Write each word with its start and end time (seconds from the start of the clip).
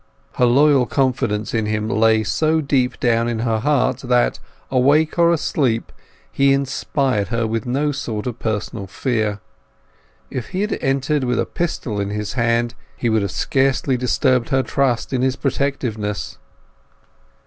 Her 0.37 0.45
loyal 0.47 0.87
confidence 0.87 1.53
in 1.53 1.67
him 1.67 1.87
lay 1.87 2.23
so 2.23 2.59
deep 2.59 2.99
down 2.99 3.27
in 3.27 3.37
her 3.41 3.59
heart, 3.59 3.99
that, 3.99 4.39
awake 4.71 5.19
or 5.19 5.31
asleep, 5.31 5.91
he 6.31 6.53
inspired 6.53 7.27
her 7.27 7.45
with 7.45 7.67
no 7.67 7.91
sort 7.91 8.25
of 8.25 8.39
personal 8.39 8.87
fear. 8.87 9.41
If 10.31 10.47
he 10.47 10.61
had 10.61 10.73
entered 10.81 11.23
with 11.23 11.39
a 11.39 11.45
pistol 11.45 11.99
in 11.99 12.09
his 12.09 12.33
hand 12.33 12.73
he 12.97 13.09
would 13.09 13.29
scarcely 13.29 13.93
have 13.93 13.99
disturbed 14.01 14.49
her 14.49 14.63
trust 14.63 15.13
in 15.13 15.21
his 15.21 15.35
protectiveness. 15.35 16.39